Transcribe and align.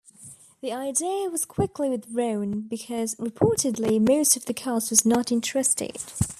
This 0.63 0.73
idea 0.73 1.29
was 1.29 1.45
quickly 1.45 1.87
withdrawn, 1.87 2.61
because 2.61 3.13
reportedly 3.17 4.01
most 4.01 4.35
of 4.35 4.45
the 4.47 4.53
cast 4.55 4.89
was 4.89 5.05
not 5.05 5.31
interested. 5.31 5.97